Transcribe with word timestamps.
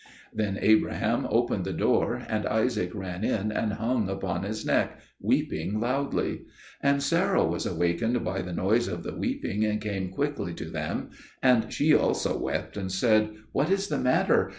Then 0.33 0.57
Abraham 0.59 1.27
opened 1.29 1.63
the 1.63 1.71
door, 1.73 2.25
and 2.27 2.47
Isaac 2.47 2.89
ran 2.95 3.23
in 3.23 3.51
and 3.51 3.73
hung 3.73 4.09
upon 4.09 4.41
his 4.41 4.65
neck, 4.65 4.99
weeping 5.21 5.79
loudly. 5.79 6.45
And 6.81 7.03
Sarah 7.03 7.45
was 7.45 7.67
awakened 7.67 8.23
by 8.25 8.41
the 8.41 8.51
noise 8.51 8.87
of 8.87 9.03
the 9.03 9.13
weeping, 9.15 9.63
and 9.63 9.79
came 9.79 10.09
quickly 10.09 10.55
to 10.55 10.65
them; 10.71 11.11
and 11.43 11.71
she 11.71 11.93
also 11.93 12.35
wept 12.35 12.77
and 12.77 12.91
said, 12.91 13.29
"What 13.51 13.69
is 13.69 13.89
the 13.89 13.99
matter? 13.99 14.49